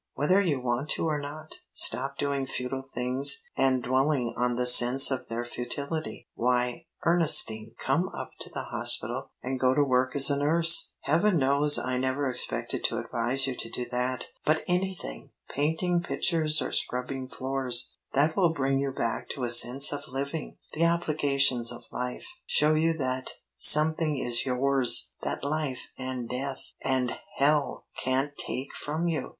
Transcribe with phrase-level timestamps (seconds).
[0.15, 1.53] whether you want to or not.
[1.73, 6.27] Stop doing futile things and dwelling on the sense of their futility.
[6.33, 10.93] Why, Ernestine, come up to the hospital and go to work as a nurse!
[11.01, 16.63] Heaven knows I never expected to advise you to do that, but anything painting pictures
[16.63, 21.71] or scrubbing floors that will bring you back to a sense of living the obligations
[21.71, 28.35] of life show you that something is yours that life and death and hell can't
[28.35, 29.29] take from you!"